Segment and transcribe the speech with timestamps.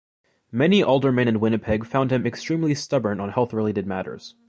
[0.51, 4.33] Many aldermen in Winnipeg found him extremely stubborn on health-related matters.